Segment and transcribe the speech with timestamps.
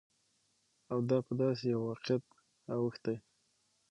[0.91, 2.23] او دا په داسې يوه واقعيت
[2.75, 3.15] اوښتى،